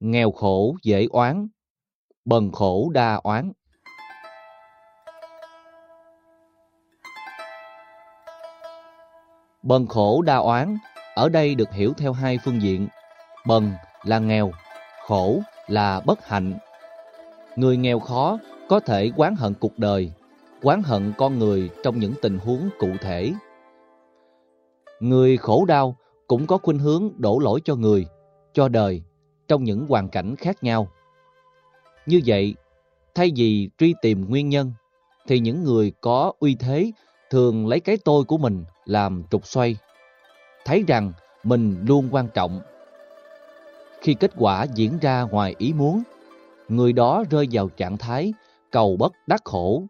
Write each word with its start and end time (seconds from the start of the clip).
Nghèo 0.00 0.30
khổ 0.30 0.76
dễ 0.82 1.06
oán, 1.10 1.48
bần 2.24 2.52
khổ 2.52 2.90
đa 2.94 3.14
oán. 3.14 3.52
Bần 9.62 9.86
khổ 9.86 10.22
đa 10.22 10.36
oán 10.36 10.76
ở 11.14 11.28
đây 11.28 11.54
được 11.54 11.72
hiểu 11.72 11.92
theo 11.96 12.12
hai 12.12 12.38
phương 12.44 12.62
diện. 12.62 12.88
Bần 13.46 13.72
là 14.04 14.18
nghèo, 14.18 14.50
khổ 15.06 15.40
là 15.66 16.00
bất 16.00 16.26
hạnh. 16.26 16.58
Người 17.56 17.76
nghèo 17.76 17.98
khó 17.98 18.38
có 18.68 18.80
thể 18.80 19.10
quán 19.16 19.36
hận 19.36 19.54
cuộc 19.54 19.78
đời, 19.78 20.12
quán 20.62 20.82
hận 20.82 21.12
con 21.18 21.38
người 21.38 21.70
trong 21.82 21.98
những 21.98 22.12
tình 22.22 22.38
huống 22.38 22.68
cụ 22.78 22.88
thể. 23.00 23.32
Người 25.00 25.36
khổ 25.36 25.64
đau 25.64 25.96
cũng 26.26 26.46
có 26.46 26.58
khuynh 26.58 26.78
hướng 26.78 27.10
đổ 27.16 27.38
lỗi 27.38 27.60
cho 27.64 27.74
người, 27.74 28.06
cho 28.52 28.68
đời 28.68 29.02
trong 29.48 29.64
những 29.64 29.86
hoàn 29.86 30.08
cảnh 30.08 30.36
khác 30.36 30.62
nhau. 30.62 30.88
Như 32.06 32.20
vậy, 32.26 32.54
thay 33.14 33.32
vì 33.36 33.68
truy 33.78 33.94
tìm 34.02 34.28
nguyên 34.28 34.48
nhân, 34.48 34.72
thì 35.26 35.38
những 35.38 35.64
người 35.64 35.92
có 36.00 36.32
uy 36.38 36.54
thế 36.54 36.90
thường 37.30 37.66
lấy 37.66 37.80
cái 37.80 37.98
tôi 38.04 38.24
của 38.24 38.38
mình 38.38 38.64
làm 38.84 39.22
trục 39.30 39.46
xoay, 39.46 39.76
thấy 40.64 40.84
rằng 40.86 41.12
mình 41.44 41.84
luôn 41.86 42.08
quan 42.10 42.28
trọng. 42.34 42.60
Khi 44.00 44.14
kết 44.14 44.30
quả 44.36 44.66
diễn 44.74 44.98
ra 44.98 45.22
ngoài 45.22 45.54
ý 45.58 45.72
muốn, 45.72 46.02
người 46.68 46.92
đó 46.92 47.24
rơi 47.30 47.48
vào 47.52 47.68
trạng 47.68 47.96
thái 47.96 48.32
cầu 48.70 48.96
bất 48.96 49.12
đắc 49.26 49.42
khổ, 49.44 49.82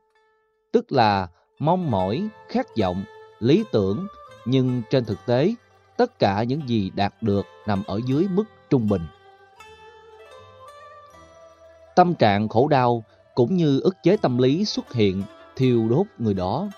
tức 0.72 0.92
là 0.92 1.28
mong 1.58 1.90
mỏi, 1.90 2.28
khát 2.48 2.66
vọng, 2.80 3.04
lý 3.40 3.64
tưởng, 3.72 4.06
nhưng 4.44 4.82
trên 4.90 5.04
thực 5.04 5.18
tế, 5.26 5.54
tất 5.96 6.18
cả 6.18 6.42
những 6.42 6.68
gì 6.68 6.90
đạt 6.94 7.14
được 7.22 7.46
nằm 7.66 7.82
ở 7.86 8.00
dưới 8.06 8.26
mức 8.30 8.44
trung 8.70 8.88
bình. 8.88 9.02
Tâm 11.98 12.14
trạng 12.14 12.48
khổ 12.48 12.68
đau 12.68 13.04
cũng 13.34 13.56
như 13.56 13.80
ức 13.80 13.96
chế 14.02 14.16
tâm 14.16 14.38
lý 14.38 14.64
xuất 14.64 14.92
hiện 14.92 15.22
thiêu 15.56 15.88
đốt 15.90 16.06
người 16.18 16.34
đó, 16.34 16.68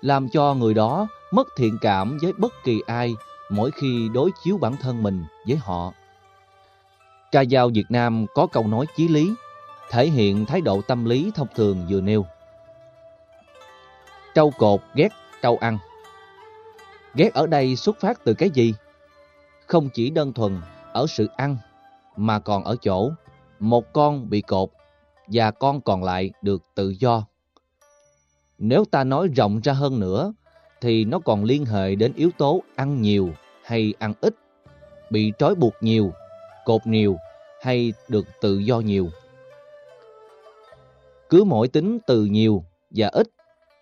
làm 0.00 0.28
cho 0.28 0.54
người 0.54 0.74
đó 0.74 1.06
mất 1.30 1.48
thiện 1.56 1.78
cảm 1.80 2.18
với 2.22 2.32
bất 2.32 2.52
kỳ 2.64 2.80
ai 2.86 3.14
mỗi 3.50 3.70
khi 3.70 4.08
đối 4.14 4.30
chiếu 4.44 4.58
bản 4.58 4.76
thân 4.76 5.02
mình 5.02 5.24
với 5.46 5.56
họ. 5.56 5.92
Ca 7.32 7.44
dao 7.44 7.68
Việt 7.68 7.84
Nam 7.88 8.26
có 8.34 8.46
câu 8.46 8.66
nói 8.66 8.86
chí 8.96 9.08
lý, 9.08 9.34
thể 9.90 10.06
hiện 10.06 10.46
thái 10.46 10.60
độ 10.60 10.80
tâm 10.82 11.04
lý 11.04 11.30
thông 11.34 11.48
thường 11.54 11.86
vừa 11.90 12.00
nêu. 12.00 12.26
Trâu 14.34 14.52
cột 14.58 14.80
ghét 14.94 15.08
trâu 15.42 15.56
ăn. 15.60 15.78
Ghét 17.14 17.34
ở 17.34 17.46
đây 17.46 17.76
xuất 17.76 18.00
phát 18.00 18.24
từ 18.24 18.34
cái 18.34 18.50
gì? 18.50 18.74
Không 19.66 19.88
chỉ 19.88 20.10
đơn 20.10 20.32
thuần 20.32 20.60
ở 20.92 21.06
sự 21.08 21.28
ăn, 21.36 21.56
mà 22.16 22.38
còn 22.38 22.64
ở 22.64 22.76
chỗ 22.82 23.10
một 23.58 23.92
con 23.92 24.30
bị 24.30 24.40
cột 24.40 24.70
và 25.26 25.50
con 25.50 25.80
còn 25.80 26.04
lại 26.04 26.30
được 26.42 26.62
tự 26.74 26.94
do. 26.98 27.26
Nếu 28.58 28.84
ta 28.84 29.04
nói 29.04 29.28
rộng 29.36 29.60
ra 29.64 29.72
hơn 29.72 30.00
nữa, 30.00 30.34
thì 30.80 31.04
nó 31.04 31.18
còn 31.18 31.44
liên 31.44 31.64
hệ 31.64 31.94
đến 31.94 32.12
yếu 32.16 32.30
tố 32.38 32.62
ăn 32.76 33.02
nhiều 33.02 33.30
hay 33.64 33.94
ăn 33.98 34.12
ít, 34.20 34.34
bị 35.10 35.32
trói 35.38 35.54
buộc 35.54 35.74
nhiều, 35.80 36.12
cột 36.64 36.86
nhiều 36.86 37.16
hay 37.62 37.92
được 38.08 38.26
tự 38.40 38.58
do 38.58 38.80
nhiều. 38.80 39.08
Cứ 41.28 41.44
mỗi 41.44 41.68
tính 41.68 41.98
từ 42.06 42.24
nhiều 42.24 42.64
và 42.90 43.08
ít 43.08 43.28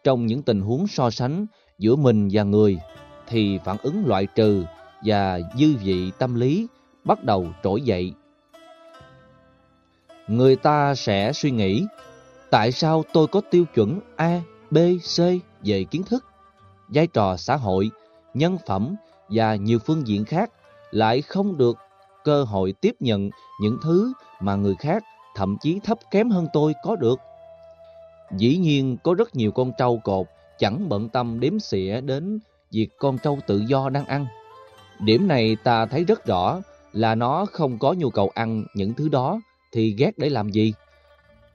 trong 0.05 0.27
những 0.27 0.42
tình 0.42 0.61
huống 0.61 0.86
so 0.86 1.11
sánh 1.11 1.47
giữa 1.78 1.97
mình 1.97 2.28
và 2.33 2.42
người 2.42 2.78
thì 3.27 3.59
phản 3.64 3.77
ứng 3.83 4.06
loại 4.06 4.27
trừ 4.27 4.64
và 5.05 5.41
dư 5.59 5.77
vị 5.84 6.11
tâm 6.19 6.34
lý 6.34 6.66
bắt 7.05 7.25
đầu 7.25 7.47
trỗi 7.62 7.83
dậy. 7.83 8.12
Người 10.28 10.56
ta 10.56 10.94
sẽ 10.94 11.33
suy 11.33 11.50
nghĩ 11.50 11.86
tại 12.50 12.72
sao 12.72 13.05
tôi 13.12 13.27
có 13.27 13.41
tiêu 13.50 13.64
chuẩn 13.75 14.00
A, 14.17 14.41
B, 14.70 14.78
C 15.16 15.20
về 15.64 15.84
kiến 15.84 16.03
thức, 16.03 16.25
vai 16.88 17.06
trò 17.06 17.37
xã 17.37 17.56
hội, 17.56 17.91
nhân 18.34 18.59
phẩm 18.66 18.97
và 19.28 19.54
nhiều 19.54 19.78
phương 19.78 20.06
diện 20.06 20.25
khác 20.25 20.50
lại 20.91 21.22
không 21.22 21.59
được 21.59 21.76
cơ 22.25 22.44
hội 22.44 22.75
tiếp 22.81 22.94
nhận 23.00 23.31
những 23.60 23.78
thứ 23.82 24.12
mà 24.41 24.54
người 24.54 24.75
khác 24.78 25.04
thậm 25.34 25.56
chí 25.60 25.81
thấp 25.84 25.99
kém 26.10 26.31
hơn 26.31 26.47
tôi 26.53 26.75
có 26.82 26.97
được. 26.97 27.20
Dĩ 28.37 28.56
nhiên 28.56 28.97
có 29.03 29.15
rất 29.15 29.37
nhiều 29.37 29.53
con 29.53 29.72
trâu 29.78 30.00
cột 30.04 30.26
chẳng 30.59 30.88
bận 30.88 31.09
tâm 31.09 31.41
đếm 31.41 31.59
xỉa 31.59 32.00
đến 32.00 32.38
việc 32.70 32.88
con 32.99 33.19
trâu 33.19 33.38
tự 33.47 33.59
do 33.69 33.88
đang 33.88 34.06
ăn. 34.06 34.26
Điểm 35.00 35.28
này 35.28 35.56
ta 35.65 35.87
thấy 35.87 36.04
rất 36.04 36.26
rõ 36.26 36.60
là 36.93 37.15
nó 37.15 37.47
không 37.53 37.78
có 37.78 37.93
nhu 37.93 38.10
cầu 38.10 38.31
ăn 38.34 38.65
những 38.75 38.94
thứ 38.94 39.09
đó 39.09 39.41
thì 39.75 39.95
ghét 39.99 40.19
để 40.19 40.29
làm 40.31 40.49
gì. 40.49 40.75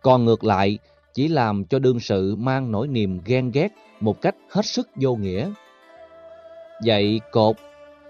Còn 0.02 0.26
ngược 0.26 0.44
lại, 0.44 0.78
chỉ 1.14 1.28
làm 1.28 1.66
cho 1.66 1.80
đương 1.80 2.00
sự 2.00 2.36
mang 2.36 2.72
nỗi 2.72 2.88
niềm 2.88 3.20
ghen 3.26 3.52
ghét 3.52 3.68
một 4.00 4.22
cách 4.22 4.36
hết 4.50 4.66
sức 4.66 4.90
vô 4.96 5.16
nghĩa. 5.16 5.52
Vậy 6.86 7.22
cột 7.32 7.56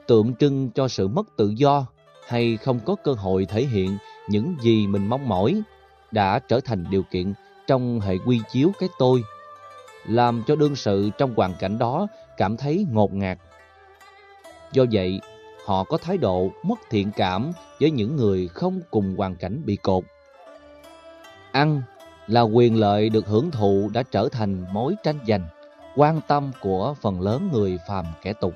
tượng 0.07 0.35
trưng 0.35 0.69
cho 0.75 0.87
sự 0.87 1.07
mất 1.07 1.27
tự 1.37 1.53
do 1.57 1.85
hay 2.27 2.57
không 2.57 2.79
có 2.85 2.95
cơ 3.03 3.11
hội 3.11 3.45
thể 3.45 3.65
hiện 3.65 3.97
những 4.29 4.55
gì 4.61 4.87
mình 4.87 5.07
mong 5.07 5.27
mỏi 5.27 5.61
đã 6.11 6.39
trở 6.39 6.59
thành 6.59 6.85
điều 6.89 7.03
kiện 7.03 7.33
trong 7.67 7.99
hệ 7.99 8.17
quy 8.25 8.39
chiếu 8.51 8.71
cái 8.79 8.89
tôi, 8.99 9.23
làm 10.07 10.43
cho 10.47 10.55
đương 10.55 10.75
sự 10.75 11.09
trong 11.17 11.33
hoàn 11.35 11.53
cảnh 11.59 11.77
đó 11.77 12.07
cảm 12.37 12.57
thấy 12.57 12.85
ngột 12.91 13.13
ngạt. 13.13 13.37
Do 14.71 14.85
vậy, 14.91 15.19
họ 15.65 15.83
có 15.83 15.97
thái 15.97 16.17
độ 16.17 16.51
mất 16.63 16.79
thiện 16.89 17.11
cảm 17.15 17.51
với 17.79 17.91
những 17.91 18.15
người 18.15 18.47
không 18.47 18.79
cùng 18.91 19.15
hoàn 19.17 19.35
cảnh 19.35 19.61
bị 19.65 19.75
cột. 19.75 20.03
Ăn 21.51 21.81
là 22.27 22.41
quyền 22.41 22.79
lợi 22.79 23.09
được 23.09 23.27
hưởng 23.27 23.51
thụ 23.51 23.89
đã 23.93 24.03
trở 24.03 24.29
thành 24.31 24.65
mối 24.73 24.95
tranh 25.03 25.19
giành, 25.27 25.47
quan 25.95 26.21
tâm 26.27 26.51
của 26.61 26.95
phần 27.01 27.21
lớn 27.21 27.49
người 27.53 27.77
phàm 27.87 28.05
kẻ 28.21 28.33
tục. 28.33 28.53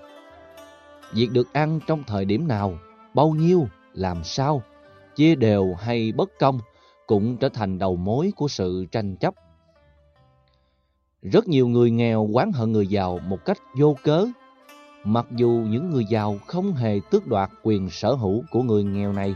Việc 1.13 1.31
được 1.31 1.53
ăn 1.53 1.79
trong 1.87 2.03
thời 2.03 2.25
điểm 2.25 2.47
nào, 2.47 2.77
bao 3.13 3.29
nhiêu, 3.29 3.67
làm 3.93 4.23
sao, 4.23 4.63
chia 5.15 5.35
đều 5.35 5.75
hay 5.79 6.11
bất 6.11 6.29
công 6.39 6.59
cũng 7.07 7.37
trở 7.37 7.49
thành 7.49 7.79
đầu 7.79 7.95
mối 7.95 8.31
của 8.35 8.47
sự 8.47 8.85
tranh 8.91 9.15
chấp. 9.15 9.33
Rất 11.21 11.47
nhiều 11.47 11.67
người 11.67 11.91
nghèo 11.91 12.29
oán 12.33 12.51
hận 12.51 12.71
người 12.71 12.87
giàu 12.87 13.19
một 13.27 13.45
cách 13.45 13.57
vô 13.77 13.95
cớ, 14.03 14.25
mặc 15.03 15.25
dù 15.31 15.49
những 15.49 15.89
người 15.89 16.05
giàu 16.05 16.39
không 16.47 16.73
hề 16.73 16.99
tước 17.11 17.27
đoạt 17.27 17.49
quyền 17.63 17.89
sở 17.89 18.13
hữu 18.13 18.43
của 18.51 18.63
người 18.63 18.83
nghèo 18.83 19.13
này. 19.13 19.35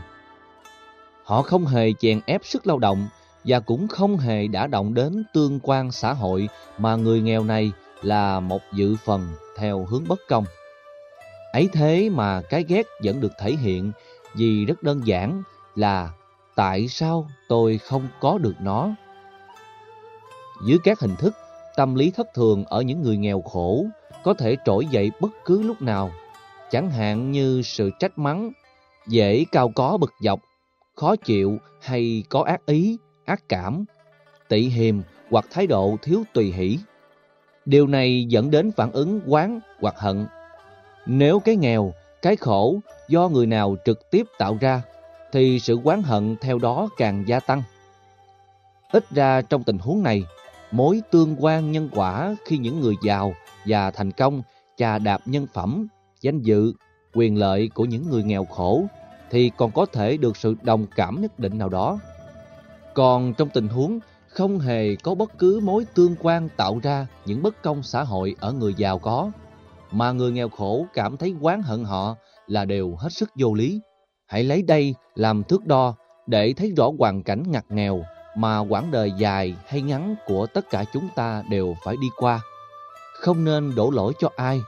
Họ 1.24 1.42
không 1.42 1.66
hề 1.66 1.92
chèn 1.98 2.20
ép 2.26 2.40
sức 2.44 2.66
lao 2.66 2.78
động 2.78 3.08
và 3.44 3.60
cũng 3.60 3.88
không 3.88 4.16
hề 4.16 4.46
đã 4.46 4.66
động 4.66 4.94
đến 4.94 5.24
tương 5.34 5.60
quan 5.62 5.92
xã 5.92 6.12
hội 6.12 6.48
mà 6.78 6.96
người 6.96 7.20
nghèo 7.20 7.44
này 7.44 7.72
là 8.02 8.40
một 8.40 8.60
dự 8.72 8.96
phần 9.04 9.28
theo 9.56 9.86
hướng 9.90 10.08
bất 10.08 10.18
công. 10.28 10.44
Ấy 11.52 11.68
thế 11.72 12.10
mà 12.10 12.42
cái 12.42 12.64
ghét 12.68 12.86
vẫn 13.04 13.20
được 13.20 13.32
thể 13.40 13.52
hiện 13.52 13.92
vì 14.34 14.64
rất 14.64 14.82
đơn 14.82 15.00
giản 15.04 15.42
là 15.74 16.10
tại 16.54 16.88
sao 16.88 17.28
tôi 17.48 17.78
không 17.78 18.08
có 18.20 18.38
được 18.38 18.54
nó? 18.60 18.90
Dưới 20.66 20.78
các 20.84 21.00
hình 21.00 21.16
thức, 21.16 21.34
tâm 21.76 21.94
lý 21.94 22.10
thất 22.10 22.26
thường 22.34 22.64
ở 22.64 22.82
những 22.82 23.02
người 23.02 23.16
nghèo 23.16 23.42
khổ 23.42 23.86
có 24.28 24.34
thể 24.34 24.56
trỗi 24.64 24.86
dậy 24.86 25.10
bất 25.20 25.30
cứ 25.44 25.62
lúc 25.62 25.82
nào, 25.82 26.10
chẳng 26.70 26.90
hạn 26.90 27.32
như 27.32 27.62
sự 27.62 27.90
trách 27.98 28.18
mắng, 28.18 28.52
dễ 29.06 29.44
cao 29.52 29.72
có 29.74 29.96
bực 29.96 30.12
dọc, 30.20 30.40
khó 30.94 31.16
chịu 31.16 31.58
hay 31.80 32.22
có 32.28 32.42
ác 32.42 32.66
ý, 32.66 32.98
ác 33.24 33.48
cảm, 33.48 33.84
tị 34.48 34.60
hiềm 34.60 35.00
hoặc 35.30 35.46
thái 35.50 35.66
độ 35.66 35.96
thiếu 36.02 36.22
tùy 36.32 36.52
hỷ. 36.52 36.78
Điều 37.64 37.86
này 37.86 38.24
dẫn 38.28 38.50
đến 38.50 38.72
phản 38.72 38.92
ứng 38.92 39.20
quán 39.26 39.60
hoặc 39.80 39.98
hận. 39.98 40.26
Nếu 41.06 41.40
cái 41.40 41.56
nghèo, 41.56 41.92
cái 42.22 42.36
khổ 42.36 42.80
do 43.08 43.28
người 43.28 43.46
nào 43.46 43.76
trực 43.84 44.10
tiếp 44.10 44.26
tạo 44.38 44.58
ra, 44.60 44.82
thì 45.32 45.60
sự 45.60 45.74
quán 45.74 46.02
hận 46.02 46.36
theo 46.40 46.58
đó 46.58 46.88
càng 46.96 47.24
gia 47.26 47.40
tăng. 47.40 47.62
Ít 48.92 49.10
ra 49.10 49.42
trong 49.42 49.64
tình 49.64 49.78
huống 49.78 50.02
này, 50.02 50.24
mối 50.70 51.02
tương 51.10 51.36
quan 51.38 51.72
nhân 51.72 51.88
quả 51.92 52.36
khi 52.44 52.58
những 52.58 52.80
người 52.80 52.94
giàu 53.02 53.34
và 53.66 53.90
thành 53.90 54.12
công 54.12 54.42
chà 54.76 54.98
đạp 54.98 55.20
nhân 55.24 55.46
phẩm, 55.54 55.86
danh 56.20 56.40
dự, 56.40 56.72
quyền 57.14 57.38
lợi 57.38 57.70
của 57.74 57.84
những 57.84 58.10
người 58.10 58.22
nghèo 58.22 58.44
khổ 58.44 58.84
thì 59.30 59.50
còn 59.56 59.70
có 59.70 59.86
thể 59.86 60.16
được 60.16 60.36
sự 60.36 60.54
đồng 60.62 60.86
cảm 60.96 61.20
nhất 61.20 61.38
định 61.38 61.58
nào 61.58 61.68
đó. 61.68 61.98
Còn 62.94 63.34
trong 63.34 63.48
tình 63.48 63.68
huống 63.68 63.98
không 64.28 64.58
hề 64.58 64.96
có 64.96 65.14
bất 65.14 65.38
cứ 65.38 65.60
mối 65.62 65.86
tương 65.94 66.14
quan 66.20 66.48
tạo 66.56 66.80
ra 66.82 67.06
những 67.26 67.42
bất 67.42 67.62
công 67.62 67.82
xã 67.82 68.02
hội 68.02 68.34
ở 68.40 68.52
người 68.52 68.74
giàu 68.74 68.98
có, 68.98 69.30
mà 69.90 70.12
người 70.12 70.32
nghèo 70.32 70.48
khổ 70.48 70.86
cảm 70.94 71.16
thấy 71.16 71.34
oán 71.40 71.62
hận 71.62 71.84
họ 71.84 72.16
là 72.46 72.64
đều 72.64 72.94
hết 72.98 73.12
sức 73.12 73.30
vô 73.34 73.54
lý. 73.54 73.80
Hãy 74.26 74.44
lấy 74.44 74.62
đây 74.62 74.94
làm 75.14 75.44
thước 75.44 75.66
đo 75.66 75.94
để 76.26 76.52
thấy 76.52 76.72
rõ 76.76 76.90
hoàn 76.98 77.22
cảnh 77.22 77.42
ngặt 77.46 77.64
nghèo 77.68 78.04
mà 78.38 78.58
quãng 78.58 78.90
đời 78.90 79.12
dài 79.12 79.54
hay 79.66 79.82
ngắn 79.82 80.14
của 80.26 80.46
tất 80.46 80.70
cả 80.70 80.84
chúng 80.92 81.08
ta 81.14 81.42
đều 81.50 81.76
phải 81.84 81.96
đi 82.00 82.08
qua. 82.16 82.40
Không 83.14 83.44
nên 83.44 83.74
đổ 83.74 83.90
lỗi 83.90 84.12
cho 84.18 84.30
ai, 84.36 84.60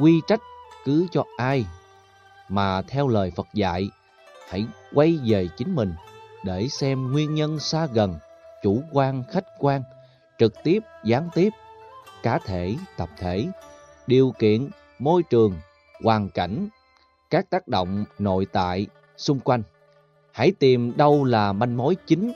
quy 0.00 0.20
trách 0.26 0.40
cứ 0.84 1.06
cho 1.12 1.24
ai, 1.36 1.66
mà 2.48 2.82
theo 2.82 3.08
lời 3.08 3.32
Phật 3.36 3.46
dạy, 3.54 3.90
hãy 4.48 4.66
quay 4.94 5.18
về 5.24 5.48
chính 5.56 5.74
mình 5.74 5.94
để 6.44 6.68
xem 6.68 7.12
nguyên 7.12 7.34
nhân 7.34 7.58
xa 7.58 7.86
gần, 7.86 8.18
chủ 8.62 8.82
quan 8.92 9.24
khách 9.32 9.44
quan, 9.58 9.82
trực 10.38 10.52
tiếp 10.64 10.78
gián 11.04 11.28
tiếp, 11.34 11.50
cá 12.22 12.38
thể 12.38 12.76
tập 12.96 13.08
thể, 13.18 13.46
điều 14.06 14.32
kiện, 14.38 14.70
môi 14.98 15.22
trường, 15.22 15.54
hoàn 16.04 16.28
cảnh, 16.28 16.68
các 17.30 17.50
tác 17.50 17.68
động 17.68 18.04
nội 18.18 18.46
tại 18.52 18.86
xung 19.16 19.40
quanh. 19.40 19.62
Hãy 20.32 20.52
tìm 20.58 20.96
đâu 20.96 21.24
là 21.24 21.52
manh 21.52 21.76
mối 21.76 21.96
chính, 22.06 22.32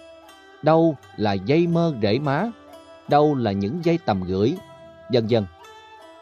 đâu 0.63 0.97
là 1.17 1.33
dây 1.33 1.67
mơ 1.67 1.95
rễ 2.03 2.19
má, 2.19 2.51
đâu 3.09 3.35
là 3.35 3.53
những 3.53 3.85
dây 3.85 3.99
tầm 4.07 4.23
gửi, 4.23 4.57
dần 5.11 5.31
dần. 5.31 5.47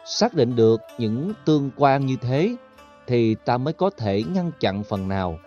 Xác 0.05 0.33
định 0.33 0.55
được 0.55 0.81
những 0.97 1.33
tương 1.45 1.71
quan 1.77 2.05
như 2.05 2.15
thế 2.21 2.55
thì 3.07 3.35
ta 3.35 3.57
mới 3.57 3.73
có 3.73 3.89
thể 3.89 4.23
ngăn 4.33 4.51
chặn 4.59 4.83
phần 4.83 5.07
nào 5.07 5.39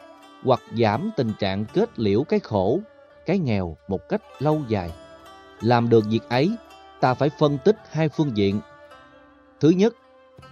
hoặc 0.45 0.61
giảm 0.79 1.11
tình 1.17 1.33
trạng 1.39 1.65
kết 1.65 1.99
liễu 1.99 2.25
cái 2.25 2.41
khổ, 2.41 2.81
cái 3.27 3.39
nghèo 3.39 3.77
một 3.89 4.09
cách 4.09 4.23
lâu 4.39 4.63
dài. 4.69 4.91
Làm 5.61 5.89
được 5.89 6.05
việc 6.11 6.29
ấy, 6.29 6.57
ta 7.01 7.15
phải 7.15 7.31
phân 7.39 7.59
tích 7.65 7.77
hai 7.91 8.09
phương 8.09 8.37
diện. 8.37 8.61
Thứ 9.61 9.71
nhất, 9.71 9.95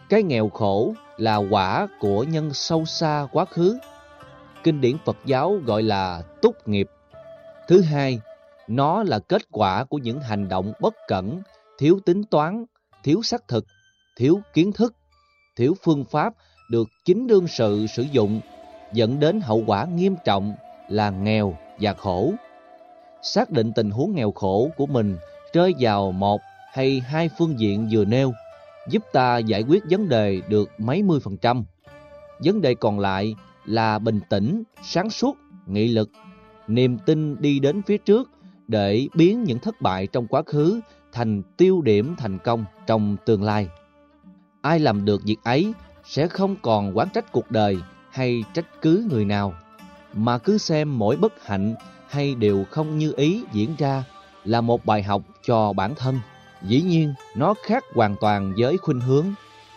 cái 0.08 0.22
nghèo 0.22 0.48
khổ 0.48 0.94
là 1.16 1.36
quả 1.36 1.88
của 2.00 2.24
nhân 2.24 2.54
sâu 2.54 2.84
xa 2.84 3.26
quá 3.32 3.44
khứ. 3.44 3.78
Kinh 4.62 4.80
điển 4.80 4.96
Phật 5.04 5.16
giáo 5.24 5.58
gọi 5.64 5.82
là 5.82 6.22
túc 6.42 6.68
nghiệp. 6.68 6.88
Thứ 7.68 7.80
hai, 7.80 8.20
nó 8.76 9.02
là 9.02 9.18
kết 9.18 9.42
quả 9.50 9.84
của 9.84 9.98
những 9.98 10.20
hành 10.20 10.48
động 10.48 10.72
bất 10.80 10.94
cẩn, 11.08 11.42
thiếu 11.78 12.00
tính 12.04 12.24
toán, 12.24 12.64
thiếu 13.04 13.22
xác 13.22 13.48
thực, 13.48 13.66
thiếu 14.16 14.40
kiến 14.54 14.72
thức, 14.72 14.94
thiếu 15.56 15.74
phương 15.82 16.04
pháp 16.04 16.34
được 16.70 16.88
chính 17.04 17.26
đương 17.26 17.48
sự 17.48 17.86
sử 17.86 18.02
dụng 18.02 18.40
dẫn 18.92 19.20
đến 19.20 19.40
hậu 19.40 19.64
quả 19.66 19.84
nghiêm 19.84 20.14
trọng 20.24 20.54
là 20.88 21.10
nghèo 21.10 21.56
và 21.80 21.94
khổ. 21.94 22.32
Xác 23.22 23.50
định 23.50 23.72
tình 23.72 23.90
huống 23.90 24.14
nghèo 24.14 24.32
khổ 24.32 24.70
của 24.76 24.86
mình 24.86 25.16
rơi 25.52 25.74
vào 25.78 26.12
một 26.12 26.40
hay 26.72 27.00
hai 27.00 27.30
phương 27.38 27.58
diện 27.58 27.88
vừa 27.92 28.04
nêu 28.04 28.32
giúp 28.88 29.02
ta 29.12 29.38
giải 29.38 29.62
quyết 29.62 29.82
vấn 29.90 30.08
đề 30.08 30.40
được 30.48 30.70
mấy 30.78 31.02
mươi 31.02 31.20
phần 31.20 31.36
trăm. 31.36 31.64
Vấn 32.44 32.60
đề 32.60 32.74
còn 32.74 32.98
lại 32.98 33.34
là 33.64 33.98
bình 33.98 34.20
tĩnh, 34.28 34.62
sáng 34.82 35.10
suốt, 35.10 35.36
nghị 35.66 35.88
lực, 35.88 36.10
niềm 36.68 36.98
tin 36.98 37.42
đi 37.42 37.58
đến 37.58 37.82
phía 37.82 37.98
trước 37.98 38.30
để 38.68 39.08
biến 39.14 39.44
những 39.44 39.58
thất 39.58 39.80
bại 39.80 40.06
trong 40.06 40.26
quá 40.26 40.42
khứ 40.46 40.80
thành 41.12 41.42
tiêu 41.56 41.82
điểm 41.82 42.14
thành 42.18 42.38
công 42.38 42.64
trong 42.86 43.16
tương 43.26 43.42
lai. 43.42 43.68
Ai 44.62 44.78
làm 44.78 45.04
được 45.04 45.22
việc 45.24 45.36
ấy 45.44 45.72
sẽ 46.04 46.28
không 46.28 46.56
còn 46.62 46.96
quán 46.96 47.08
trách 47.14 47.32
cuộc 47.32 47.50
đời 47.50 47.78
hay 48.10 48.44
trách 48.54 48.82
cứ 48.82 49.06
người 49.10 49.24
nào, 49.24 49.54
mà 50.14 50.38
cứ 50.38 50.58
xem 50.58 50.98
mỗi 50.98 51.16
bất 51.16 51.46
hạnh 51.46 51.74
hay 52.08 52.34
điều 52.34 52.64
không 52.70 52.98
như 52.98 53.12
ý 53.16 53.44
diễn 53.52 53.74
ra 53.78 54.04
là 54.44 54.60
một 54.60 54.86
bài 54.86 55.02
học 55.02 55.22
cho 55.42 55.72
bản 55.72 55.94
thân. 55.94 56.20
Dĩ 56.62 56.82
nhiên, 56.82 57.14
nó 57.36 57.54
khác 57.62 57.84
hoàn 57.94 58.16
toàn 58.20 58.54
với 58.58 58.78
khuynh 58.78 59.00
hướng. 59.00 59.26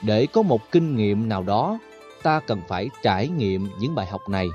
Để 0.03 0.25
có 0.33 0.41
một 0.41 0.71
kinh 0.71 0.95
nghiệm 0.95 1.29
nào 1.29 1.43
đó, 1.43 1.79
ta 2.23 2.39
cần 2.47 2.61
phải 2.67 2.89
trải 3.03 3.27
nghiệm 3.27 3.69
những 3.79 3.95
bài 3.95 4.07
học 4.07 4.21
này. 4.29 4.47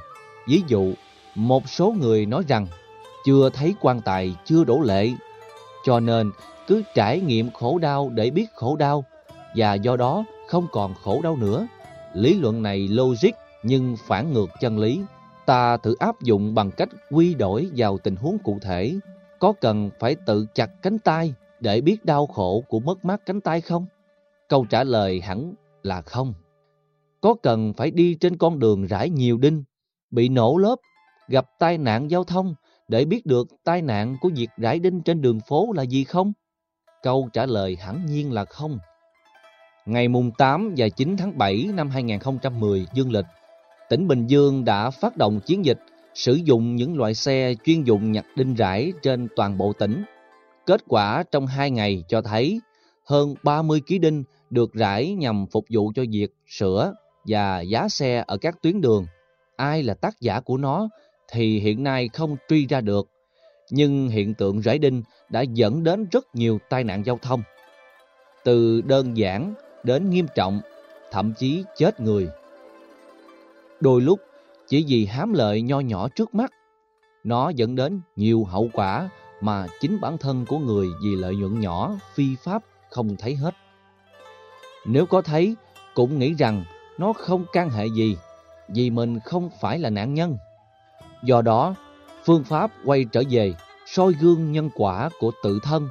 Ví 0.49 0.63
dụ, 0.67 0.93
một 1.35 1.69
số 1.69 1.95
người 2.01 2.27
nói 2.27 2.43
rằng 2.49 2.67
chưa 3.25 3.51
thấy 3.51 3.75
quan 3.81 4.01
tài 4.01 4.37
chưa 4.45 4.65
đổ 4.65 4.81
lệ, 4.81 5.11
cho 5.85 6.01
nên 6.01 6.31
cứ 6.67 6.83
trải 6.95 7.21
nghiệm 7.21 7.51
khổ 7.51 7.79
đau 7.79 8.11
để 8.15 8.31
biết 8.31 8.47
khổ 8.55 8.77
đau 8.77 9.05
và 9.57 9.75
do 9.75 9.97
đó 9.97 10.25
không 10.49 10.67
còn 10.73 10.95
khổ 10.95 11.21
đau 11.23 11.37
nữa. 11.37 11.67
Lý 12.15 12.35
luận 12.41 12.63
này 12.63 12.89
logic 12.89 13.31
nhưng 13.63 13.97
phản 14.07 14.33
ngược 14.33 14.51
chân 14.61 14.79
lý. 14.79 15.03
Ta 15.47 15.77
thử 15.77 15.95
áp 15.99 16.21
dụng 16.23 16.55
bằng 16.55 16.71
cách 16.71 16.89
quy 17.11 17.35
đổi 17.35 17.71
vào 17.77 17.99
tình 17.99 18.17
huống 18.17 18.39
cụ 18.39 18.59
thể. 18.63 18.95
Có 19.39 19.53
cần 19.61 19.91
phải 20.01 20.15
tự 20.27 20.47
chặt 20.55 20.71
cánh 20.83 20.99
tay 20.99 21.35
để 21.61 21.81
biết 21.81 22.05
đau 22.05 22.27
khổ 22.27 22.65
của 22.69 22.81
mất 22.81 23.05
mát 23.05 23.21
cánh 23.27 23.41
tay 23.41 23.61
không? 23.61 23.87
Câu 24.49 24.67
trả 24.71 24.85
lời 24.85 25.21
hẳn 25.21 25.55
là 25.83 26.03
không. 26.03 26.35
Có 27.21 27.35
cần 27.43 27.73
phải 27.73 27.91
đi 27.91 28.15
trên 28.15 28.37
con 28.37 28.59
đường 28.59 28.87
rải 28.87 29.11
nhiều 29.11 29.39
đinh, 29.39 29.65
bị 30.11 30.29
nổ 30.29 30.57
lớp, 30.57 30.77
gặp 31.29 31.47
tai 31.59 31.79
nạn 31.79 32.11
giao 32.11 32.25
thông 32.25 32.55
để 32.91 33.05
biết 33.05 33.27
được 33.27 33.49
tai 33.65 33.83
nạn 33.83 34.17
của 34.21 34.31
việc 34.37 34.49
rải 34.57 34.79
đinh 34.79 35.03
trên 35.03 35.23
đường 35.23 35.41
phố 35.41 35.73
là 35.73 35.83
gì 35.83 36.05
không? 36.05 36.33
Câu 37.03 37.29
trả 37.33 37.47
lời 37.47 37.77
hẳn 37.81 38.07
nhiên 38.07 38.33
là 38.33 38.45
không. 38.45 38.79
Ngày 39.87 40.09
mùng 40.09 40.31
8 40.39 40.75
và 40.77 40.89
9 40.89 41.17
tháng 41.17 41.39
7 41.39 41.69
năm 41.75 41.91
2010 41.91 42.87
dương 42.95 43.13
lịch, 43.13 43.25
tỉnh 43.89 44.09
Bình 44.09 44.27
Dương 44.27 44.65
đã 44.65 44.91
phát 44.91 45.17
động 45.17 45.41
chiến 45.41 45.65
dịch 45.65 45.79
sử 46.15 46.33
dụng 46.33 46.77
những 46.77 46.99
loại 46.99 47.15
xe 47.15 47.55
chuyên 47.65 47.85
dụng 47.85 48.13
nhặt 48.13 48.27
đinh 48.37 48.55
rải 48.55 48.93
trên 49.03 49.29
toàn 49.37 49.59
bộ 49.59 49.73
tỉnh. 49.73 50.05
Kết 50.67 50.81
quả 50.89 51.25
trong 51.31 51.47
2 51.47 51.71
ngày 51.71 52.05
cho 52.09 52.23
thấy 52.23 52.61
hơn 53.05 53.35
30 53.43 53.81
ký 53.87 53.99
đinh 53.99 54.25
được 54.51 54.73
rải 54.73 55.15
nhằm 55.15 55.47
phục 55.47 55.65
vụ 55.71 55.93
cho 55.95 56.05
việc 56.11 56.31
sửa 56.47 56.95
và 57.25 57.61
giá 57.61 57.89
xe 57.89 58.25
ở 58.27 58.37
các 58.37 58.63
tuyến 58.63 58.81
đường. 58.81 59.07
Ai 59.57 59.83
là 59.83 59.95
tác 59.95 60.21
giả 60.21 60.41
của 60.41 60.57
nó 60.57 60.89
thì 61.33 61.61
hiện 61.61 61.83
nay 61.83 62.09
không 62.13 62.37
truy 62.49 62.67
ra 62.67 62.81
được. 62.81 63.09
Nhưng 63.71 64.09
hiện 64.09 64.35
tượng 64.35 64.61
rải 64.61 64.79
đinh 64.79 65.03
đã 65.29 65.41
dẫn 65.41 65.85
đến 65.85 66.07
rất 66.13 66.35
nhiều 66.35 66.59
tai 66.69 66.85
nạn 66.85 67.07
giao 67.07 67.19
thông. 67.23 67.43
Từ 68.45 68.81
đơn 68.81 69.17
giản 69.17 69.55
đến 69.83 70.11
nghiêm 70.11 70.27
trọng, 70.35 70.61
thậm 71.11 71.33
chí 71.39 71.65
chết 71.77 72.01
người. 72.01 72.29
Đôi 73.81 74.01
lúc, 74.01 74.21
chỉ 74.69 74.85
vì 74.89 75.07
hám 75.07 75.33
lợi 75.33 75.63
nho 75.63 75.81
nhỏ 75.81 76.09
trước 76.09 76.35
mắt, 76.35 76.53
nó 77.25 77.49
dẫn 77.49 77.77
đến 77.77 78.01
nhiều 78.17 78.45
hậu 78.45 78.71
quả 78.73 79.09
mà 79.41 79.67
chính 79.81 80.01
bản 80.01 80.19
thân 80.19 80.47
của 80.47 80.59
người 80.59 80.87
vì 81.03 81.17
lợi 81.17 81.37
nhuận 81.37 81.61
nhỏ, 81.61 81.99
phi 82.15 82.25
pháp 82.43 82.63
không 82.91 83.17
thấy 83.17 83.35
hết. 83.35 83.55
Nếu 84.87 85.07
có 85.07 85.23
thấy, 85.23 85.55
cũng 85.95 86.19
nghĩ 86.19 86.35
rằng 86.35 86.65
nó 86.99 87.13
không 87.13 87.45
can 87.53 87.71
hệ 87.71 87.87
gì, 87.87 88.17
vì 88.69 88.91
mình 88.91 89.21
không 89.25 89.51
phải 89.61 89.79
là 89.79 89.91
nạn 89.91 90.15
nhân. 90.15 90.37
Do 91.23 91.43
đó, 91.43 91.75
phương 92.25 92.45
pháp 92.45 92.71
quay 92.85 93.05
trở 93.05 93.23
về, 93.31 93.55
soi 93.87 94.13
gương 94.21 94.53
nhân 94.53 94.71
quả 94.75 95.11
của 95.21 95.31
tự 95.43 95.59
thân 95.63 95.89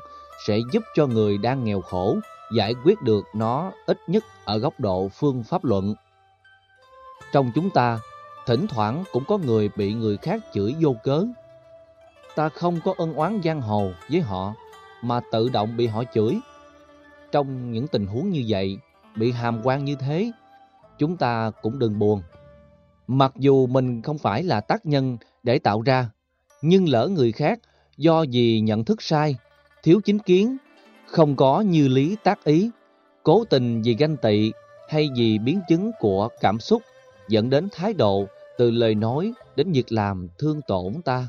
sẽ 0.47 0.59
giúp 0.73 0.83
cho 0.95 1.07
người 1.07 1.37
đang 1.37 1.63
nghèo 1.63 1.81
khổ 1.81 2.17
giải 2.51 2.75
quyết 2.83 3.01
được 3.01 3.25
nó 3.33 3.71
ít 3.85 3.97
nhất 4.07 4.23
ở 4.45 4.57
góc 4.57 4.79
độ 4.79 5.09
phương 5.09 5.43
pháp 5.43 5.65
luận. 5.65 5.95
Trong 7.31 7.51
chúng 7.55 7.69
ta, 7.69 7.99
thỉnh 8.45 8.67
thoảng 8.67 9.03
cũng 9.11 9.23
có 9.27 9.37
người 9.37 9.69
bị 9.75 9.93
người 9.93 10.17
khác 10.17 10.41
chửi 10.53 10.75
vô 10.79 10.95
cớ. 11.03 11.25
Ta 12.35 12.49
không 12.49 12.79
có 12.85 12.93
ân 12.97 13.13
oán 13.13 13.41
giang 13.43 13.61
hồ 13.61 13.91
với 14.11 14.21
họ, 14.21 14.53
mà 15.01 15.19
tự 15.31 15.49
động 15.49 15.77
bị 15.77 15.87
họ 15.87 16.03
chửi. 16.13 16.39
Trong 17.31 17.71
những 17.71 17.87
tình 17.87 18.05
huống 18.05 18.29
như 18.29 18.45
vậy, 18.47 18.77
bị 19.15 19.31
hàm 19.31 19.61
quan 19.63 19.85
như 19.85 19.95
thế, 19.95 20.31
chúng 20.97 21.17
ta 21.17 21.51
cũng 21.61 21.79
đừng 21.79 21.99
buồn. 21.99 22.21
Mặc 23.11 23.33
dù 23.37 23.67
mình 23.67 24.01
không 24.01 24.17
phải 24.17 24.43
là 24.43 24.61
tác 24.61 24.85
nhân 24.85 25.17
để 25.43 25.59
tạo 25.59 25.81
ra, 25.81 26.09
nhưng 26.61 26.89
lỡ 26.89 27.07
người 27.07 27.31
khác 27.31 27.59
do 27.97 28.25
vì 28.31 28.59
nhận 28.59 28.85
thức 28.85 29.01
sai, 29.01 29.35
thiếu 29.83 30.01
chính 30.05 30.19
kiến 30.19 30.57
không 31.07 31.35
có 31.35 31.61
như 31.61 31.87
lý 31.87 32.15
tác 32.23 32.43
ý, 32.43 32.69
cố 33.23 33.43
tình 33.49 33.81
vì 33.81 33.95
ganh 33.95 34.17
tị 34.17 34.51
hay 34.89 35.09
vì 35.15 35.37
biến 35.37 35.59
chứng 35.69 35.91
của 35.99 36.29
cảm 36.41 36.59
xúc 36.59 36.81
dẫn 37.27 37.49
đến 37.49 37.67
thái 37.71 37.93
độ 37.93 38.25
từ 38.57 38.71
lời 38.71 38.95
nói 38.95 39.33
đến 39.55 39.71
việc 39.71 39.91
làm 39.91 40.27
thương 40.37 40.61
tổn 40.67 41.01
ta, 41.05 41.27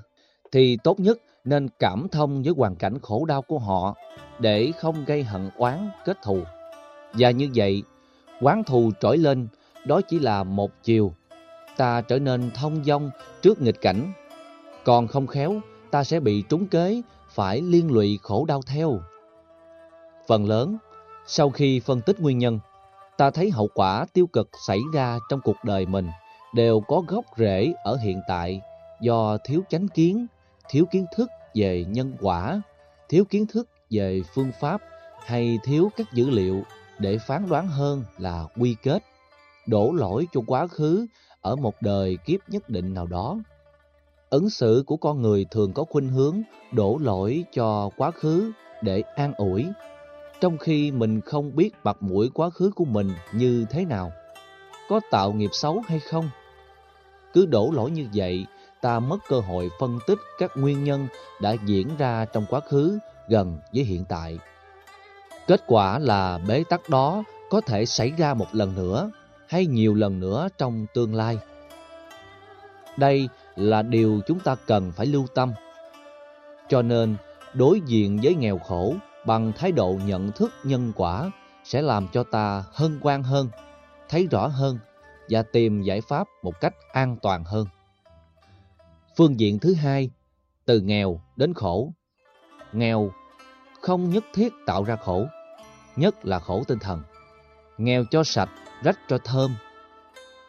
thì 0.52 0.78
tốt 0.84 1.00
nhất 1.00 1.18
nên 1.44 1.68
cảm 1.78 2.08
thông 2.12 2.42
với 2.42 2.52
hoàn 2.56 2.76
cảnh 2.76 2.98
khổ 3.02 3.24
đau 3.24 3.42
của 3.42 3.58
họ 3.58 3.94
để 4.38 4.72
không 4.78 5.04
gây 5.04 5.22
hận 5.22 5.50
oán 5.56 5.90
kết 6.04 6.16
thù. 6.22 6.40
Và 7.12 7.30
như 7.30 7.50
vậy, 7.54 7.82
quán 8.40 8.64
thù 8.64 8.90
trỗi 9.00 9.18
lên 9.18 9.48
đó 9.86 10.00
chỉ 10.08 10.18
là 10.18 10.44
một 10.44 10.70
chiều. 10.82 11.14
Ta 11.80 12.00
trở 12.00 12.18
nên 12.18 12.50
thông 12.50 12.84
dong 12.84 13.10
trước 13.42 13.60
nghịch 13.60 13.80
cảnh. 13.80 14.12
Còn 14.84 15.06
không 15.06 15.26
khéo, 15.26 15.60
ta 15.90 16.04
sẽ 16.04 16.20
bị 16.20 16.42
trúng 16.48 16.66
kế, 16.66 17.02
phải 17.30 17.60
liên 17.60 17.92
lụy 17.92 18.18
khổ 18.22 18.44
đau 18.44 18.62
theo. 18.66 19.00
Phần 20.28 20.46
lớn, 20.46 20.76
sau 21.26 21.50
khi 21.50 21.80
phân 21.80 22.00
tích 22.00 22.20
nguyên 22.20 22.38
nhân, 22.38 22.58
ta 23.16 23.30
thấy 23.30 23.50
hậu 23.50 23.68
quả 23.74 24.06
tiêu 24.12 24.26
cực 24.26 24.48
xảy 24.66 24.78
ra 24.94 25.18
trong 25.30 25.40
cuộc 25.40 25.56
đời 25.64 25.86
mình 25.86 26.08
đều 26.54 26.80
có 26.80 27.02
gốc 27.08 27.24
rễ 27.36 27.72
ở 27.84 27.96
hiện 27.96 28.20
tại 28.28 28.60
do 29.00 29.38
thiếu 29.44 29.62
chánh 29.68 29.88
kiến, 29.88 30.26
thiếu 30.68 30.84
kiến 30.90 31.06
thức 31.16 31.30
về 31.54 31.84
nhân 31.88 32.16
quả, 32.20 32.62
thiếu 33.08 33.24
kiến 33.24 33.46
thức 33.46 33.68
về 33.90 34.22
phương 34.34 34.52
pháp 34.60 34.80
hay 35.26 35.58
thiếu 35.64 35.90
các 35.96 36.12
dữ 36.12 36.30
liệu 36.30 36.62
để 36.98 37.18
phán 37.18 37.48
đoán 37.48 37.68
hơn 37.68 38.04
là 38.18 38.44
quy 38.56 38.76
kết, 38.82 39.02
đổ 39.66 39.92
lỗi 39.92 40.26
cho 40.32 40.40
quá 40.46 40.66
khứ 40.66 41.06
ở 41.40 41.56
một 41.56 41.74
đời 41.80 42.18
kiếp 42.24 42.40
nhất 42.48 42.68
định 42.68 42.94
nào 42.94 43.06
đó. 43.06 43.38
Ứng 44.30 44.50
xử 44.50 44.84
của 44.86 44.96
con 44.96 45.22
người 45.22 45.46
thường 45.50 45.72
có 45.72 45.84
khuynh 45.84 46.08
hướng 46.08 46.42
đổ 46.72 46.98
lỗi 47.02 47.44
cho 47.52 47.90
quá 47.96 48.10
khứ 48.10 48.52
để 48.82 49.00
an 49.16 49.32
ủi 49.36 49.66
trong 50.40 50.58
khi 50.58 50.90
mình 50.90 51.20
không 51.20 51.56
biết 51.56 51.70
mặt 51.84 51.96
mũi 52.00 52.30
quá 52.34 52.50
khứ 52.50 52.70
của 52.74 52.84
mình 52.84 53.10
như 53.32 53.66
thế 53.70 53.84
nào, 53.84 54.12
có 54.88 55.00
tạo 55.10 55.32
nghiệp 55.32 55.50
xấu 55.52 55.82
hay 55.86 56.00
không. 56.00 56.30
Cứ 57.32 57.46
đổ 57.46 57.70
lỗi 57.74 57.90
như 57.90 58.06
vậy, 58.14 58.46
ta 58.80 59.00
mất 59.00 59.18
cơ 59.28 59.40
hội 59.40 59.70
phân 59.80 59.98
tích 60.06 60.18
các 60.38 60.50
nguyên 60.56 60.84
nhân 60.84 61.08
đã 61.40 61.56
diễn 61.66 61.96
ra 61.98 62.24
trong 62.24 62.46
quá 62.50 62.60
khứ 62.60 62.98
gần 63.28 63.58
với 63.74 63.84
hiện 63.84 64.04
tại. 64.08 64.38
Kết 65.46 65.62
quả 65.66 65.98
là 65.98 66.38
bế 66.48 66.64
tắc 66.68 66.88
đó 66.88 67.22
có 67.50 67.60
thể 67.60 67.86
xảy 67.86 68.12
ra 68.18 68.34
một 68.34 68.46
lần 68.52 68.74
nữa 68.74 69.10
hay 69.50 69.66
nhiều 69.66 69.94
lần 69.94 70.20
nữa 70.20 70.48
trong 70.58 70.86
tương 70.94 71.14
lai. 71.14 71.38
Đây 72.96 73.28
là 73.56 73.82
điều 73.82 74.20
chúng 74.26 74.40
ta 74.40 74.54
cần 74.66 74.92
phải 74.92 75.06
lưu 75.06 75.26
tâm. 75.34 75.52
Cho 76.68 76.82
nên, 76.82 77.16
đối 77.54 77.80
diện 77.80 78.20
với 78.22 78.34
nghèo 78.34 78.58
khổ 78.58 78.94
bằng 79.26 79.52
thái 79.56 79.72
độ 79.72 79.98
nhận 80.04 80.32
thức 80.32 80.52
nhân 80.64 80.92
quả 80.96 81.30
sẽ 81.64 81.82
làm 81.82 82.08
cho 82.12 82.24
ta 82.24 82.64
hân 82.72 82.98
hoan 83.02 83.22
hơn, 83.22 83.48
thấy 84.08 84.28
rõ 84.30 84.46
hơn 84.46 84.78
và 85.28 85.42
tìm 85.42 85.82
giải 85.82 86.00
pháp 86.00 86.26
một 86.42 86.60
cách 86.60 86.74
an 86.92 87.16
toàn 87.22 87.44
hơn. 87.44 87.66
Phương 89.16 89.40
diện 89.40 89.58
thứ 89.58 89.74
hai, 89.74 90.10
từ 90.64 90.80
nghèo 90.80 91.20
đến 91.36 91.54
khổ. 91.54 91.92
Nghèo 92.72 93.10
không 93.80 94.10
nhất 94.10 94.24
thiết 94.34 94.52
tạo 94.66 94.84
ra 94.84 94.96
khổ, 94.96 95.26
nhất 95.96 96.26
là 96.26 96.38
khổ 96.38 96.62
tinh 96.68 96.78
thần. 96.78 97.02
Nghèo 97.78 98.04
cho 98.10 98.24
sạch, 98.24 98.50
rách 98.82 98.98
cho 99.08 99.18
thơm. 99.18 99.56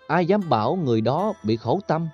Ai 0.07 0.25
dám 0.25 0.49
bảo 0.49 0.75
người 0.75 1.01
đó 1.01 1.33
bị 1.43 1.57
khổ 1.57 1.79
tâm? 1.87 2.07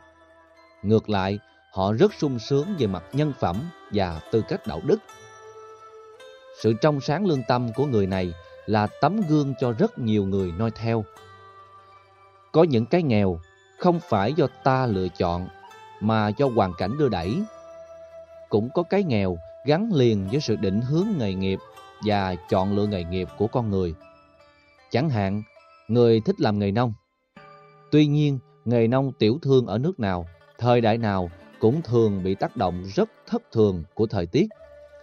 Ngược 0.84 1.10
lại, 1.10 1.40
họ 1.72 1.94
rất 1.94 2.14
sung 2.14 2.40
sướng 2.40 2.76
về 2.80 2.88
mặt 2.88 3.04
nhân 3.14 3.34
phẩm 3.40 3.56
và 3.92 4.22
tư 4.32 4.44
cách 4.50 4.68
đạo 4.68 4.82
đức. 4.86 5.00
Sự 6.62 6.74
trong 6.82 7.02
sáng 7.02 7.26
lương 7.26 7.44
tâm 7.48 7.74
của 7.74 7.86
người 7.86 8.08
này 8.08 8.34
là 8.66 8.88
tấm 9.02 9.22
gương 9.30 9.54
cho 9.60 9.72
rất 9.72 10.00
nhiều 10.00 10.26
người 10.26 10.52
noi 10.52 10.72
theo. 10.72 11.06
Có 12.52 12.64
những 12.64 12.86
cái 12.86 13.04
nghèo 13.04 13.40
không 13.80 14.00
phải 14.00 14.34
do 14.34 14.48
ta 14.64 14.86
lựa 14.86 15.08
chọn 15.08 15.48
mà 16.00 16.28
do 16.28 16.48
hoàn 16.56 16.74
cảnh 16.78 16.98
đưa 16.98 17.10
đẩy. 17.10 17.42
Cũng 18.50 18.70
có 18.74 18.84
cái 18.84 19.04
nghèo 19.04 19.38
gắn 19.66 19.90
liền 19.94 20.28
với 20.32 20.40
sự 20.42 20.56
định 20.56 20.82
hướng 20.82 21.08
nghề 21.18 21.34
nghiệp 21.34 21.60
và 22.06 22.36
chọn 22.50 22.76
lựa 22.76 22.86
nghề 22.86 23.04
nghiệp 23.04 23.28
của 23.38 23.48
con 23.48 23.70
người. 23.70 23.94
Chẳng 24.92 25.10
hạn, 25.10 25.44
người 25.88 26.22
thích 26.26 26.42
làm 26.42 26.60
nghề 26.60 26.72
nông. 26.72 26.94
Tuy 27.92 28.08
nhiên, 28.08 28.40
nghề 28.66 28.88
nông 28.88 29.12
tiểu 29.20 29.40
thương 29.42 29.68
ở 29.68 29.78
nước 29.78 30.00
nào, 30.00 30.28
thời 30.58 30.82
đại 30.82 30.98
nào 30.98 31.30
cũng 31.60 31.82
thường 31.82 32.24
bị 32.24 32.36
tác 32.36 32.58
động 32.58 32.84
rất 32.96 33.10
thất 33.28 33.42
thường 33.52 33.84
của 33.94 34.08
thời 34.08 34.26
tiết, 34.26 34.48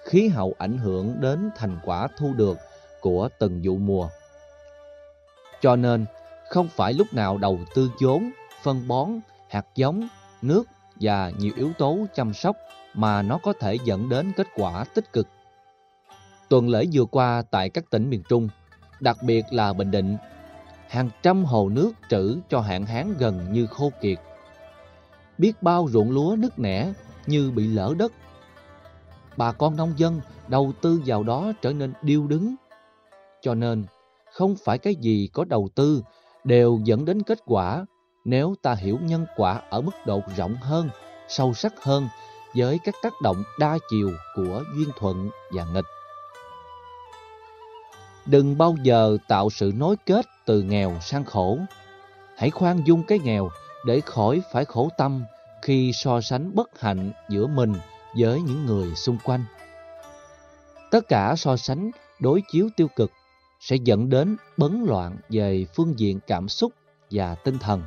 khí 0.04 0.28
hậu 0.28 0.54
ảnh 0.58 0.78
hưởng 0.78 1.20
đến 1.20 1.50
thành 1.56 1.78
quả 1.84 2.08
thu 2.18 2.32
được 2.36 2.58
của 3.00 3.28
từng 3.38 3.60
vụ 3.64 3.76
mùa. 3.76 4.08
Cho 5.60 5.76
nên, 5.76 6.04
không 6.50 6.68
phải 6.68 6.92
lúc 6.92 7.06
nào 7.12 7.38
đầu 7.38 7.58
tư 7.74 7.90
vốn, 8.00 8.30
phân 8.62 8.88
bón, 8.88 9.10
hạt 9.48 9.66
giống, 9.74 10.08
nước 10.42 10.64
và 11.00 11.32
nhiều 11.38 11.52
yếu 11.56 11.72
tố 11.78 11.98
chăm 12.14 12.32
sóc 12.32 12.56
mà 12.94 13.22
nó 13.22 13.38
có 13.42 13.52
thể 13.60 13.76
dẫn 13.84 14.08
đến 14.08 14.32
kết 14.36 14.46
quả 14.56 14.84
tích 14.94 15.12
cực. 15.12 15.28
Tuần 16.48 16.68
lễ 16.68 16.84
vừa 16.92 17.04
qua 17.04 17.42
tại 17.50 17.70
các 17.70 17.84
tỉnh 17.90 18.10
miền 18.10 18.22
Trung, 18.28 18.48
đặc 19.00 19.16
biệt 19.22 19.44
là 19.50 19.72
Bình 19.72 19.90
Định, 19.90 20.16
hàng 20.94 21.10
trăm 21.22 21.44
hồ 21.44 21.68
nước 21.68 21.92
trữ 22.10 22.38
cho 22.48 22.60
hạn 22.60 22.86
hán 22.86 23.14
gần 23.18 23.52
như 23.52 23.66
khô 23.66 23.92
kiệt. 24.00 24.18
Biết 25.38 25.62
bao 25.62 25.88
ruộng 25.90 26.10
lúa 26.10 26.36
nứt 26.38 26.58
nẻ 26.58 26.92
như 27.26 27.50
bị 27.50 27.66
lỡ 27.66 27.94
đất. 27.98 28.12
Bà 29.36 29.52
con 29.52 29.76
nông 29.76 29.92
dân 29.96 30.20
đầu 30.48 30.72
tư 30.80 31.00
vào 31.06 31.22
đó 31.22 31.52
trở 31.62 31.72
nên 31.72 31.92
điêu 32.02 32.26
đứng. 32.26 32.54
Cho 33.42 33.54
nên, 33.54 33.84
không 34.32 34.56
phải 34.64 34.78
cái 34.78 34.94
gì 34.94 35.28
có 35.32 35.44
đầu 35.44 35.68
tư 35.74 36.02
đều 36.44 36.80
dẫn 36.84 37.04
đến 37.04 37.22
kết 37.22 37.38
quả 37.46 37.86
nếu 38.24 38.54
ta 38.62 38.74
hiểu 38.74 38.98
nhân 39.02 39.26
quả 39.36 39.60
ở 39.70 39.80
mức 39.80 39.92
độ 40.06 40.20
rộng 40.36 40.54
hơn, 40.54 40.88
sâu 41.28 41.54
sắc 41.54 41.72
hơn 41.82 42.08
với 42.56 42.78
các 42.84 42.94
tác 43.02 43.12
động 43.22 43.42
đa 43.58 43.78
chiều 43.90 44.10
của 44.36 44.62
duyên 44.76 44.88
thuận 44.98 45.30
và 45.52 45.64
nghịch. 45.74 45.93
Đừng 48.26 48.58
bao 48.58 48.76
giờ 48.82 49.16
tạo 49.28 49.50
sự 49.50 49.72
nối 49.76 49.96
kết 50.06 50.26
từ 50.44 50.62
nghèo 50.62 50.96
sang 51.00 51.24
khổ. 51.24 51.58
Hãy 52.36 52.50
khoan 52.50 52.80
dung 52.86 53.02
cái 53.02 53.18
nghèo 53.18 53.48
để 53.86 54.00
khỏi 54.00 54.42
phải 54.52 54.64
khổ 54.64 54.88
tâm 54.98 55.24
khi 55.62 55.92
so 55.94 56.20
sánh 56.20 56.54
bất 56.54 56.80
hạnh 56.80 57.12
giữa 57.28 57.46
mình 57.46 57.72
với 58.18 58.40
những 58.40 58.66
người 58.66 58.94
xung 58.94 59.18
quanh. 59.24 59.44
Tất 60.90 61.08
cả 61.08 61.34
so 61.36 61.56
sánh 61.56 61.90
đối 62.20 62.42
chiếu 62.52 62.68
tiêu 62.76 62.88
cực 62.96 63.10
sẽ 63.60 63.76
dẫn 63.76 64.10
đến 64.10 64.36
bấn 64.56 64.84
loạn 64.86 65.16
về 65.28 65.66
phương 65.74 65.98
diện 65.98 66.20
cảm 66.26 66.48
xúc 66.48 66.72
và 67.10 67.34
tinh 67.34 67.58
thần, 67.58 67.82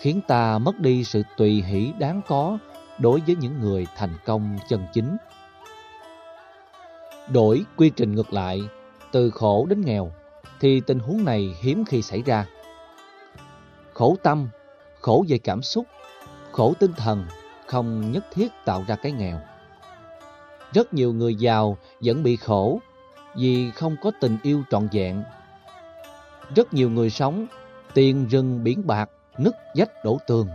khiến 0.00 0.20
ta 0.28 0.58
mất 0.58 0.80
đi 0.80 1.04
sự 1.04 1.22
tùy 1.36 1.62
hỷ 1.62 1.92
đáng 1.98 2.20
có 2.28 2.58
đối 2.98 3.20
với 3.26 3.36
những 3.40 3.60
người 3.60 3.86
thành 3.96 4.14
công 4.24 4.58
chân 4.68 4.82
chính. 4.92 5.16
Đổi 7.32 7.64
quy 7.76 7.90
trình 7.96 8.14
ngược 8.14 8.32
lại, 8.32 8.60
từ 9.12 9.30
khổ 9.30 9.66
đến 9.66 9.80
nghèo, 9.80 10.12
thì 10.60 10.80
tình 10.80 10.98
huống 10.98 11.24
này 11.24 11.56
hiếm 11.60 11.84
khi 11.84 12.02
xảy 12.02 12.22
ra. 12.22 12.46
Khổ 13.94 14.16
tâm, 14.22 14.48
khổ 15.00 15.24
về 15.28 15.38
cảm 15.38 15.62
xúc, 15.62 15.86
khổ 16.52 16.72
tinh 16.78 16.92
thần 16.92 17.26
không 17.66 18.12
nhất 18.12 18.24
thiết 18.32 18.48
tạo 18.64 18.84
ra 18.88 18.96
cái 18.96 19.12
nghèo. 19.12 19.40
Rất 20.72 20.94
nhiều 20.94 21.12
người 21.12 21.34
giàu 21.34 21.78
vẫn 22.00 22.22
bị 22.22 22.36
khổ 22.36 22.80
vì 23.36 23.70
không 23.70 23.96
có 24.02 24.10
tình 24.20 24.38
yêu 24.42 24.62
trọn 24.70 24.88
vẹn. 24.92 25.22
Rất 26.56 26.74
nhiều 26.74 26.90
người 26.90 27.10
sống, 27.10 27.46
tiền 27.94 28.28
rừng 28.28 28.64
biển 28.64 28.86
bạc, 28.86 29.10
nứt 29.38 29.54
vách 29.74 30.04
đổ 30.04 30.18
tường, 30.26 30.48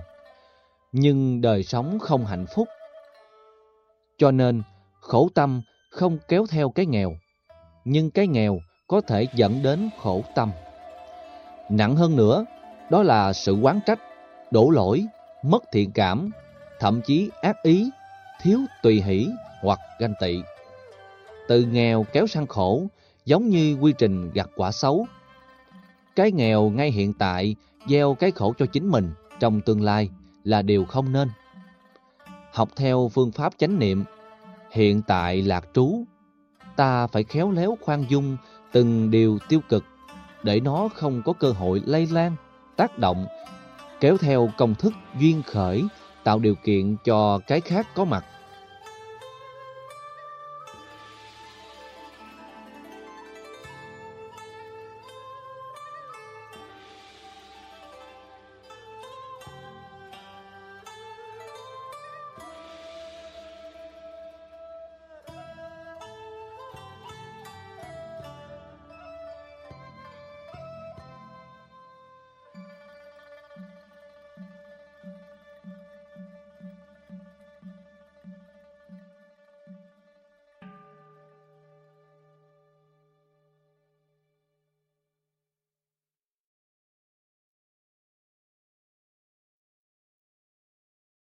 nhưng 0.92 1.42
đời 1.42 1.64
sống 1.64 2.00
không 2.00 2.26
hạnh 2.26 2.46
phúc. 2.56 2.68
Cho 4.18 4.32
nên, 4.32 4.64
khổ 5.00 5.30
tâm 5.36 5.62
không 5.92 6.18
kéo 6.28 6.46
theo 6.50 6.70
cái 6.70 6.86
nghèo, 6.86 7.16
nhưng 7.86 8.12
cái 8.12 8.28
nghèo 8.28 8.60
có 8.88 9.02
thể 9.02 9.28
dẫn 9.36 9.64
đến 9.64 9.90
khổ 10.02 10.24
tâm. 10.36 10.52
Nặng 11.70 11.96
hơn 11.96 12.16
nữa, 12.16 12.46
đó 12.90 13.04
là 13.04 13.34
sự 13.34 13.54
quán 13.54 13.80
trách, 13.86 14.00
đổ 14.52 14.70
lỗi, 14.70 15.06
mất 15.44 15.64
thiện 15.72 15.92
cảm, 15.92 16.32
thậm 16.80 17.02
chí 17.02 17.30
ác 17.42 17.64
ý, 17.64 17.90
thiếu 18.42 18.60
tùy 18.84 19.02
hỷ 19.02 19.28
hoặc 19.62 19.80
ganh 20.00 20.14
tị. 20.22 20.42
Từ 21.48 21.64
nghèo 21.64 22.06
kéo 22.14 22.28
sang 22.28 22.48
khổ, 22.48 22.84
giống 23.26 23.50
như 23.50 23.78
quy 23.82 23.94
trình 23.98 24.32
gặt 24.34 24.50
quả 24.56 24.72
xấu. 24.72 25.06
Cái 26.16 26.32
nghèo 26.32 26.70
ngay 26.70 26.92
hiện 26.92 27.14
tại 27.14 27.56
gieo 27.88 28.16
cái 28.16 28.32
khổ 28.32 28.54
cho 28.58 28.66
chính 28.66 28.88
mình 28.88 29.12
trong 29.40 29.62
tương 29.62 29.82
lai 29.82 30.10
là 30.44 30.62
điều 30.62 30.86
không 30.86 31.12
nên. 31.12 31.30
Học 32.52 32.70
theo 32.76 33.12
phương 33.14 33.32
pháp 33.32 33.54
chánh 33.58 33.80
niệm, 33.80 34.04
hiện 34.72 35.02
tại 35.08 35.42
lạc 35.42 35.68
trú, 35.74 36.04
ta 36.76 37.08
phải 37.08 37.24
khéo 37.24 37.52
léo 37.52 37.78
khoan 37.82 38.06
dung 38.10 38.38
từng 38.72 39.12
điều 39.12 39.40
tiêu 39.50 39.60
cực 39.70 39.84
để 40.44 40.60
nó 40.60 40.90
không 40.96 41.22
có 41.26 41.34
cơ 41.34 41.52
hội 41.52 41.82
lây 41.86 42.08
lan, 42.12 42.36
tác 42.76 43.00
động, 43.00 43.26
kéo 44.00 44.18
theo 44.18 44.50
công 44.58 44.76
thức 44.76 44.94
duyên 45.20 45.42
khởi 45.44 45.84
tạo 46.24 46.40
điều 46.40 46.56
kiện 46.56 46.96
cho 47.04 47.40
cái 47.48 47.62
khác 47.62 47.88
có 47.96 48.06
mặt. 48.06 48.26